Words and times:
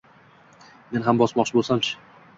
Men 0.95 1.05
ham 1.09 1.19
bosmoqchi 1.23 1.57
bo‘lsamchi? 1.59 1.99